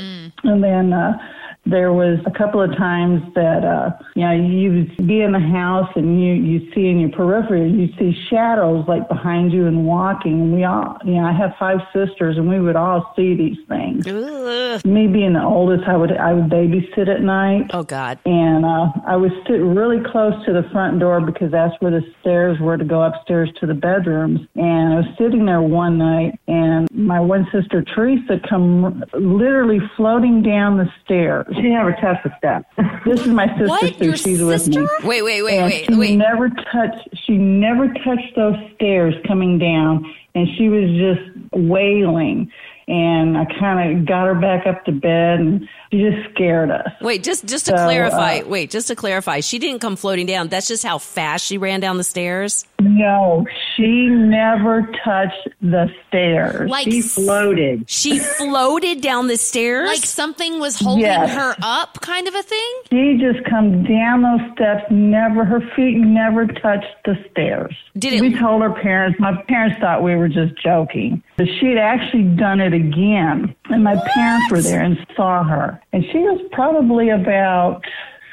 [0.43, 1.17] And then, uh,
[1.65, 5.39] there was a couple of times that uh, you know you would be in the
[5.39, 9.85] house and you you see in your periphery you see shadows like behind you and
[9.85, 10.33] walking.
[10.33, 13.57] And we all, you know, I have five sisters and we would all see these
[13.67, 14.05] things.
[14.85, 17.69] Me being the oldest, I would I would babysit at night.
[17.73, 18.19] Oh God!
[18.25, 22.01] And uh, I was sit really close to the front door because that's where the
[22.21, 24.41] stairs were to go upstairs to the bedrooms.
[24.55, 30.41] And I was sitting there one night, and my one sister Teresa come literally floating
[30.41, 31.50] down the stairs.
[31.55, 32.65] She never touched the steps.
[33.05, 33.67] this is my sister.
[33.67, 33.95] What?
[33.97, 34.05] Sue.
[34.05, 34.87] Your She's with me.
[35.03, 36.15] Wait, wait, wait, And wait, she wait.
[36.15, 37.09] never touched.
[37.25, 42.51] She never touched those stairs coming down, and she was just wailing.
[42.87, 46.87] And I kind of got her back up to bed, and she just scared us.
[47.01, 48.39] Wait, just just to So, clarify.
[48.39, 49.39] uh, wait, just to clarify.
[49.39, 50.47] She didn't come floating down.
[50.49, 52.65] That's just how fast she ran down the stairs.
[52.81, 56.69] No, she never touched the stairs.
[56.69, 57.89] Like she floated.
[57.89, 59.87] She floated down the stairs.
[59.87, 61.33] Like something was holding Yes.
[61.35, 62.73] her up, kind of a thing.
[62.89, 64.85] She just comes down those steps.
[64.89, 67.73] Never, her feet never touched the stairs.
[67.97, 69.19] Did it- We told her parents.
[69.19, 73.83] My parents thought we were just joking, but she had actually done it again, and
[73.83, 75.81] my parents were there and saw her.
[75.93, 77.81] And she was probably about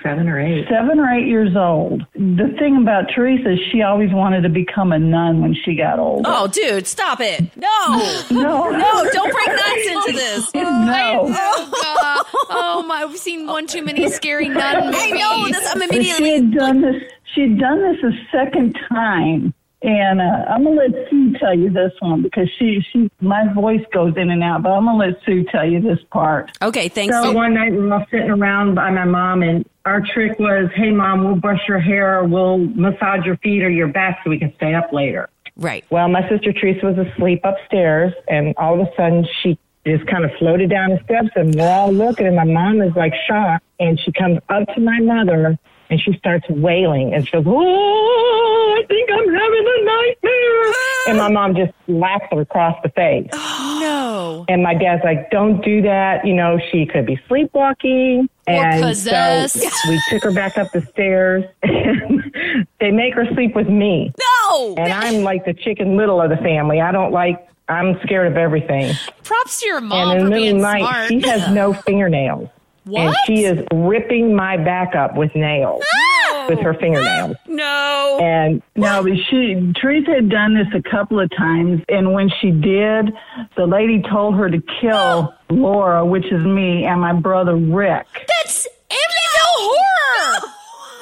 [0.03, 0.65] seven or eight.
[0.71, 2.05] Seven or eight years old.
[2.15, 5.99] The thing about Teresa is she always wanted to become a nun when she got
[5.99, 6.23] older.
[6.25, 7.41] Oh, dude, stop it!
[7.57, 7.67] No,
[8.31, 8.71] No.
[8.71, 10.51] no, don't bring nuns into this.
[10.55, 11.27] No.
[11.29, 12.47] Oh, God.
[12.51, 13.05] oh my!
[13.05, 15.01] We've seen one too many scary nun movies.
[15.03, 15.49] I know.
[15.51, 17.03] That's, I'm But she had done this.
[17.35, 21.71] She had done this a second time, and uh, I'm gonna let Sue tell you
[21.71, 24.63] this one because she she my voice goes in and out.
[24.63, 26.51] But I'm gonna let Sue tell you this part.
[26.61, 27.15] Okay, thanks.
[27.15, 30.69] So one night we were all sitting around by my mom, and our trick was,
[30.75, 34.31] "Hey, mom, we'll brush your hair, or we'll massage your feet or your back so
[34.31, 35.85] we can stay up later." Right.
[35.91, 40.25] Well, my sister Teresa was asleep upstairs, and all of a sudden she just kind
[40.25, 43.65] of floated down the steps, and we're all looking, and my mom is like shocked,
[43.79, 45.57] and she comes up to my mother.
[45.91, 50.75] And she starts wailing, and she goes, "Oh, I think I'm having a nightmare!"
[51.09, 53.31] and my mom just slaps her across the face.
[53.79, 54.45] No.
[54.49, 56.27] And my dad's like, don't do that.
[56.27, 58.29] You know, she could be sleepwalking.
[58.49, 59.61] and possessed.
[59.61, 61.45] so we took her back up the stairs.
[61.63, 64.13] And they make her sleep with me.
[64.51, 64.75] No!
[64.77, 66.81] And I'm like the chicken little of the family.
[66.81, 68.95] I don't like, I'm scared of everything.
[69.23, 71.09] Props to your mom and in for being night, smart.
[71.09, 72.49] she has no fingernails.
[72.97, 75.83] And she is ripping my back up with nails,
[76.31, 76.47] oh.
[76.49, 77.37] with her fingernails.
[77.39, 78.19] Ah, no.
[78.21, 82.51] And No, but she Teresa had done this a couple of times, and when she
[82.51, 83.13] did,
[83.57, 85.35] the lady told her to kill oh.
[85.51, 88.07] Laura, which is me, and my brother Rick.
[88.27, 90.53] That's Amityville Horror.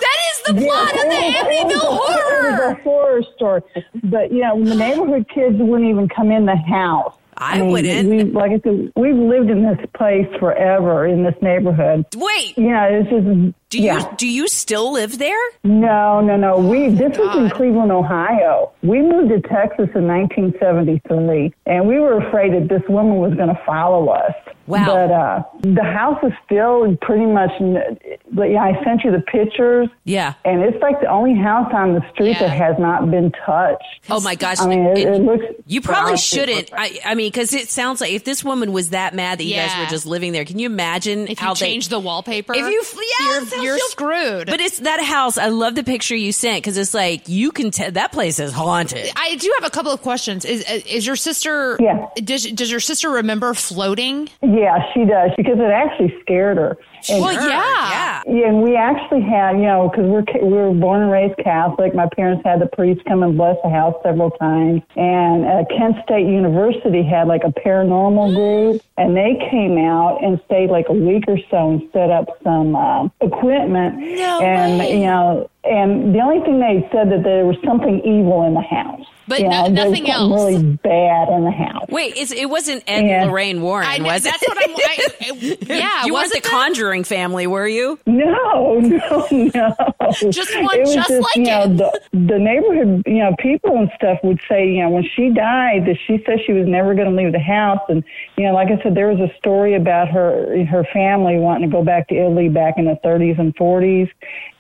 [0.01, 2.71] That is the plot of the Amityville It was Horror.
[2.71, 3.63] a horror story.
[4.05, 7.15] But you know, the neighborhood kids wouldn't even come in the house.
[7.37, 8.09] I wouldn't.
[8.09, 12.07] We, like I said, we've lived in this place forever in this neighborhood.
[12.17, 13.53] Wait, Yeah, this is.
[13.71, 14.15] do you yeah.
[14.17, 15.39] do you still live there?
[15.65, 16.55] No, no, no.
[16.55, 18.73] Oh we this was in Cleveland, Ohio.
[18.83, 23.49] We moved to Texas in 1973, and we were afraid that this woman was going
[23.49, 24.35] to follow us.
[24.67, 24.87] Wow.
[24.87, 25.43] But uh,
[25.75, 27.51] the house is still pretty much.
[28.33, 30.35] But yeah, I sent you the pictures, Yeah.
[30.45, 33.85] and it's like the only house on the street that has not been touched.
[34.11, 34.61] Oh my gosh!
[34.61, 35.45] I mean, it, It- it looks.
[35.67, 36.71] you probably gosh, shouldn't.
[36.73, 39.55] I, I mean, because it sounds like if this woman was that mad that you
[39.55, 42.67] guys were just living there, can you imagine If how you change the wallpaper, If
[42.67, 42.83] you,
[43.21, 44.47] yeah, you're, that you're screwed.
[44.49, 45.39] But it's that house.
[45.39, 48.53] I love the picture you sent because it's like you can tell that place is
[48.53, 49.11] haunted.
[49.17, 50.45] I do have a couple of questions.
[50.45, 51.77] Is is your sister?
[51.81, 52.07] Yeah.
[52.17, 54.29] Does does your sister remember floating?
[54.43, 54.56] Yeah,
[54.95, 56.77] she does because it actually scared her.
[57.09, 58.23] And- well, yeah.
[58.27, 61.95] Yeah, and we actually had, you know, because we're we were born and raised Catholic.
[61.95, 65.97] My parents had the priest come and bless the house several times, and uh, Kent
[66.03, 70.93] State University had like a paranormal group, and they came out and stayed like a
[70.93, 74.93] week or so and set up some uh, equipment, No and way.
[74.99, 78.61] you know, and the only thing they said that there was something evil in the
[78.63, 79.07] house.
[79.29, 80.45] But You no- know, there was nothing something else.
[80.53, 81.87] Really bad in the house.
[81.89, 83.23] Wait, it's, it wasn't Ed Yeah.
[83.23, 84.49] and Lorraine Warren, I was that's it?
[84.49, 84.77] what I'm.
[84.77, 87.99] I, I- yeah, you weren't wasn't the that- Conjuring family, were you?
[88.07, 89.75] No, no, no.
[90.31, 91.77] Just one it was just like you know, it.
[91.77, 95.87] The, the neighborhood, you know, people and stuff would say, you know, when she died,
[95.87, 98.05] that she said she was never going to leave the house, and
[98.37, 101.75] you know, like I said, there was a story about her her family wanting to
[101.77, 104.09] go back to Italy back in the 30s and 40s,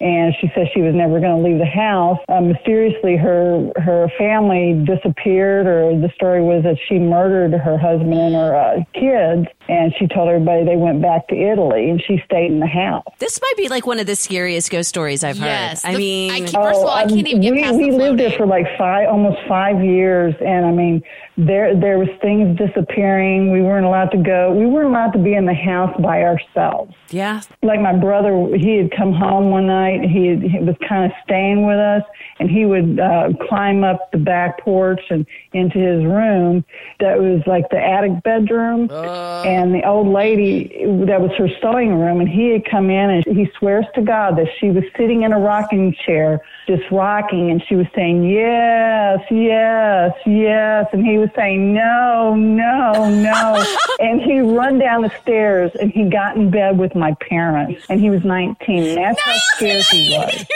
[0.01, 2.19] and she said she was never going to leave the house.
[2.29, 8.15] Uh, mysteriously, her her family disappeared, or the story was that she murdered her husband
[8.15, 9.47] and her uh, kids.
[9.69, 13.05] And she told everybody they went back to Italy, and she stayed in the house.
[13.19, 15.83] This might be like one of the scariest ghost stories I've Yes.
[15.83, 15.95] heard.
[15.95, 17.91] I mean, I can't- first of all, I um, can't even get we, past we
[17.91, 21.03] the lived there for like five, almost five years, and I mean,
[21.39, 23.51] there there was things disappearing.
[23.53, 24.53] We weren't allowed to go.
[24.53, 26.95] We weren't allowed to be in the house by ourselves.
[27.11, 27.41] yeah.
[27.63, 30.01] Like my brother, he had come home one night.
[30.03, 32.03] He, had, he was kind of staying with us,
[32.41, 36.65] and he would uh, climb up the back porch and into his room.
[37.01, 40.69] That was like the attic bedroom, and the old lady
[41.07, 42.21] that was her sewing room.
[42.21, 45.33] And he had come in, and he swears to God that she was sitting in
[45.33, 51.31] a rocking chair, just rocking, and she was saying yes, yes, yes, and he was
[51.35, 56.79] saying no, no, no, and he run down the stairs, and he got in bed
[56.79, 58.85] with my parents, and he was 19.
[58.85, 60.47] And that's how scared he was.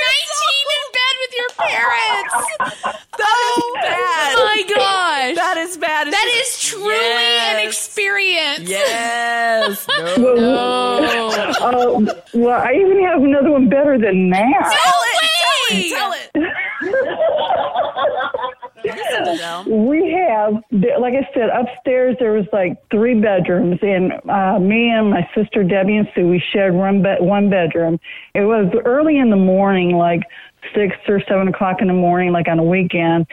[1.31, 2.95] 19 in bed with your parents.
[3.23, 4.37] Oh, bad.
[4.39, 5.37] my gosh.
[5.37, 6.09] That is bad.
[6.13, 8.69] That is truly an experience.
[8.69, 9.87] Yes.
[10.21, 11.05] Well,
[11.63, 14.79] oh, well, I even have another one better than that.
[14.83, 15.21] Tell it.
[15.91, 16.31] Tell it.
[16.33, 16.49] Tell
[16.93, 18.55] it.
[19.67, 25.11] We have, like I said, upstairs there was like three bedrooms, and uh, me and
[25.11, 27.99] my sister Debbie and Sue we shared one bed, one bedroom.
[28.35, 30.23] It was early in the morning, like
[30.75, 33.27] six or seven o'clock in the morning, like on a weekend,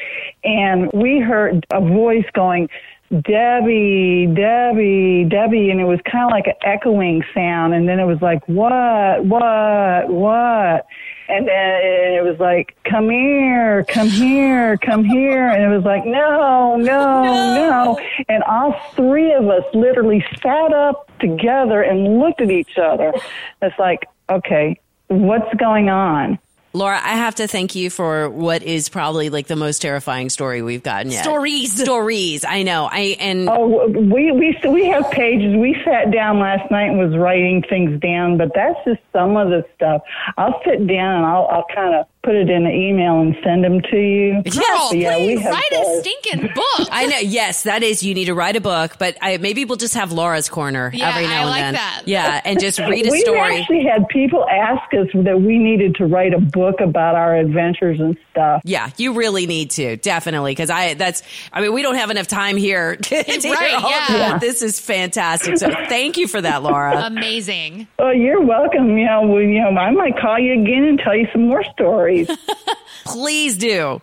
[0.43, 2.69] and we heard a voice going.
[3.09, 8.03] Debbie, Debbie, Debbie, and it was kind of like an echoing sound, and then it
[8.05, 10.85] was like, what, what, what?
[11.29, 15.49] And then it was like, come here, come here, come here.
[15.49, 17.99] And it was like, no, no, no.
[18.29, 23.13] And all three of us literally sat up together and looked at each other.
[23.61, 26.39] It's like, okay, what's going on?
[26.73, 30.61] Laura, I have to thank you for what is probably like the most terrifying story
[30.61, 31.23] we've gotten yet.
[31.23, 31.81] Stories.
[31.81, 32.45] Stories.
[32.45, 32.87] I know.
[32.91, 35.55] I and Oh, we we we have pages.
[35.55, 39.49] We sat down last night and was writing things down, but that's just some of
[39.49, 40.01] the stuff.
[40.37, 43.63] I'll sit down and I'll I'll kind of put it in an email and send
[43.63, 44.33] them to you.
[44.43, 46.89] Girl, But yeah, we please have write a stinking book.
[46.91, 47.19] I know.
[47.19, 48.03] Yes, that is.
[48.03, 51.09] You need to write a book, but I, maybe we'll just have Laura's corner Yeah,
[51.09, 51.73] every now I and like then.
[51.75, 52.01] that.
[52.05, 53.51] Yeah, and just read a story.
[53.51, 57.33] We've actually had people ask us that we needed to write a book about our
[57.37, 58.61] adventures and stuff.
[58.65, 62.27] Yeah, you really need to definitely because I that's I mean we don't have enough
[62.27, 64.37] time here to, to hear Right, all of yeah.
[64.37, 65.57] This is fantastic.
[65.57, 67.03] So thank you for that, Laura.
[67.05, 67.87] Amazing.
[67.99, 68.97] Oh, you're welcome.
[68.97, 71.63] You know, we, you know, I might call you again and tell you some more
[71.73, 72.16] stories.
[73.05, 74.01] Please do.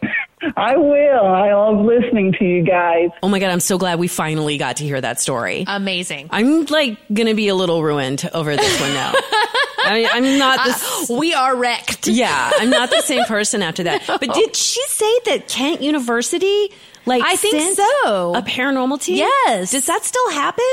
[0.56, 1.24] I will.
[1.26, 3.08] I love listening to you guys.
[3.22, 5.64] Oh my god, I'm so glad we finally got to hear that story.
[5.66, 6.28] Amazing.
[6.30, 9.12] I'm like gonna be a little ruined over this one now.
[9.86, 12.06] I mean, I'm not the Uh, we are wrecked.
[12.08, 14.02] Yeah, I'm not the same person after that.
[14.06, 16.72] But did she say that Kent University,
[17.06, 18.34] like, I think so.
[18.34, 19.16] a paranormal team?
[19.18, 19.72] Yes.
[19.72, 20.64] Does that still happen?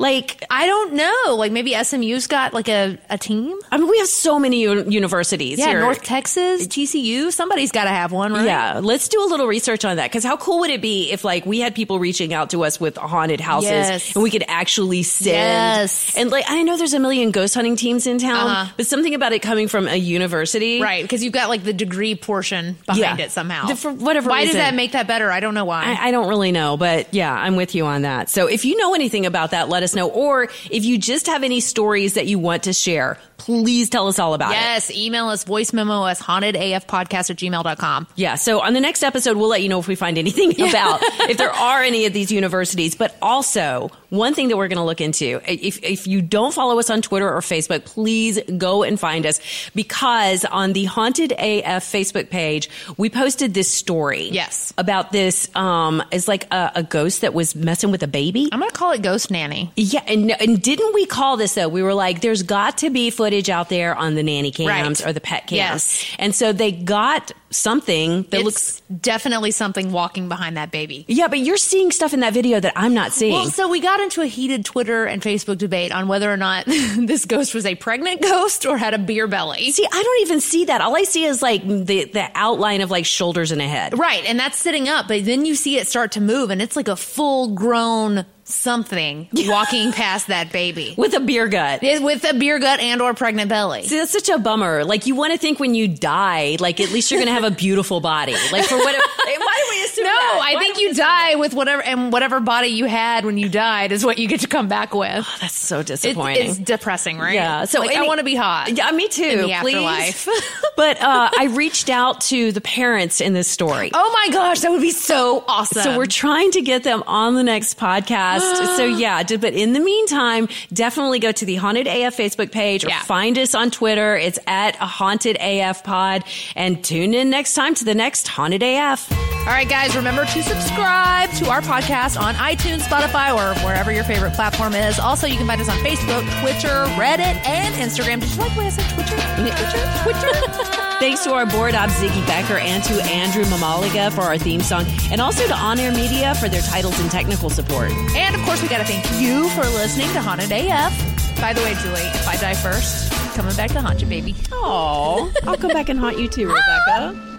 [0.00, 1.36] Like, I don't know.
[1.36, 3.54] Like maybe SMU's got like a, a team.
[3.70, 5.80] I mean, we have so many u- universities Yeah, here.
[5.80, 7.30] North Texas, TCU.
[7.30, 8.46] Somebody's got to have one, right?
[8.46, 11.22] Yeah, let's do a little research on that because how cool would it be if
[11.22, 14.14] like we had people reaching out to us with haunted houses Yes.
[14.14, 16.16] and we could actually send Yes.
[16.16, 18.72] and like I know there's a million ghost hunting teams in town, Uh-huh.
[18.78, 22.14] but something about it coming from a university, Right, because you've got like the degree
[22.14, 23.24] portion behind Yeah.
[23.26, 23.66] it somehow.
[23.66, 24.56] The- for whatever Why reason.
[24.56, 25.30] does that make that better?
[25.30, 25.84] I don't know why.
[25.84, 28.30] I, I don't really know, but yeah, I'm with you on that.
[28.30, 30.08] So if you know anything about that, let us know.
[30.08, 34.18] Or if you just have any stories that you want to share, please tell us
[34.18, 34.56] all about it.
[34.56, 38.06] yes, email us voice memo us hauntedafpodcast at gmail.com.
[38.14, 38.34] Yeah.
[38.34, 41.00] So on the next episode, we'll let you know if we find anything about
[41.30, 42.94] if there are any of these universities.
[42.94, 46.78] But also, one thing that we're going to look into if, if you don't follow
[46.78, 49.40] us on Twitter or Facebook, please go and find us
[49.74, 54.28] because on the Haunted AF Facebook page, we posted this story.
[54.30, 54.72] Yes.
[54.76, 58.48] About this, um, it's like a, a ghost that was messing with a baby.
[58.52, 59.72] I'm going to call it Ghost Nanny.
[59.82, 61.68] Yeah, and, and didn't we call this though?
[61.68, 65.06] We were like, there's got to be footage out there on the nanny cams Right.
[65.08, 65.56] or the pet cams.
[65.56, 66.16] Yes.
[66.18, 68.82] And so they got something that It's looks.
[69.00, 71.04] definitely something walking behind that baby.
[71.08, 73.32] Yeah, but you're seeing stuff in that video that I'm not seeing.
[73.32, 76.66] Well, so we got into a heated Twitter and Facebook debate on whether or not
[76.66, 79.70] this ghost was a pregnant ghost or had a beer belly.
[79.72, 80.80] see, I don't even see that.
[80.80, 83.98] All I see is like the the outline of like shoulders and a head.
[83.98, 86.76] Right, and that's sitting up, but then you see it start to move, and it's
[86.76, 91.80] like a full grown something walking past that baby With a beer gut.
[91.82, 93.86] With a beer gut and or pregnant belly.
[93.86, 94.84] See, that's such a bummer.
[94.84, 97.44] Like, you want to think when you die, like, at least you're going to have
[97.50, 98.34] a beautiful body.
[98.52, 99.04] Like, for whatever.
[99.16, 100.40] why do we assume No, that?
[100.42, 103.92] I Why think you die with whatever, and whatever body you had when you died
[103.92, 105.26] is what you get to come back with.
[105.40, 106.50] That's so disappointing.
[106.50, 107.34] it's depressing, right?
[107.34, 107.64] Yeah.
[107.64, 108.76] So Like, I want to be hot.
[108.76, 109.48] Yeah, me too.
[109.60, 110.28] Please.
[110.76, 113.90] but uh, I reached out to the parents in this story.
[113.94, 115.82] Oh my gosh, that would be so awesome.
[115.82, 118.76] So we're trying to get them on the next podcast best.
[118.76, 122.90] So yeah, but in the meantime, definitely go to the Haunted AF Facebook page or
[122.90, 124.16] find us on Twitter.
[124.16, 126.24] It's at Haunted AF Pod,
[126.56, 129.10] and tune in next time to the next Haunted AF.
[129.40, 134.04] All right, guys, remember to subscribe to our podcast on iTunes, Spotify, or wherever your
[134.04, 134.98] favorite platform is.
[134.98, 138.20] Also, you can find us on Facebook, Twitter, Reddit, and Instagram.
[138.20, 139.16] Did you like way I said Twitter?
[140.04, 140.60] Twitter?
[140.60, 140.89] Twitter?
[141.00, 144.84] Thanks to our board op Ziggy Becker and to Andrew Mamaliga for our theme song,
[145.10, 147.90] and also to On Air Media for their titles and technical support.
[148.14, 150.92] And of course, we got to thank you for listening to Haunted AF.
[151.40, 154.34] By the way, Julie, if I die first, coming back to haunt you, baby.
[154.52, 157.29] Oh, I'll come back and haunt you too, Rebecca.